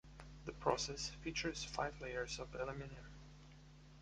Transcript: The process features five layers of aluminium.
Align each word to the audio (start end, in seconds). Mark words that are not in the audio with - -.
The 0.45 0.51
process 0.53 1.11
features 1.23 1.63
five 1.63 2.01
layers 2.01 2.39
of 2.39 2.55
aluminium. 2.55 3.05